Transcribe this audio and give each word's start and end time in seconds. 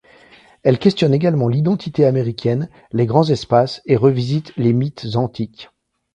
Elle 0.63 0.79
questionne 0.79 1.13
également 1.13 1.47
l'identité 1.47 2.05
américaine, 2.07 2.69
les 2.91 3.05
grands 3.05 3.29
espaces 3.29 3.83
et 3.85 3.95
revisite 3.95 4.51
les 4.57 4.73
mythes 4.73 5.09
antiques. 5.13 5.69